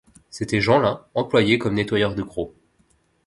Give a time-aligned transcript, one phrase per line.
[0.31, 2.55] C’était Jeanlin, employé comme «nettoyeur de gros».